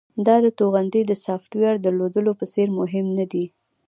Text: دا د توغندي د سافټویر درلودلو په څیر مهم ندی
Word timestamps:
دا 0.25 0.35
د 0.45 0.47
توغندي 0.57 1.01
د 1.07 1.11
سافټویر 1.25 1.75
درلودلو 1.85 2.31
په 2.39 2.45
څیر 2.53 2.67
مهم 2.79 3.05
ندی 3.17 3.45